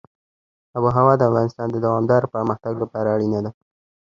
[0.75, 3.51] آب وهوا د افغانستان د دوامداره پرمختګ لپاره اړینه ده.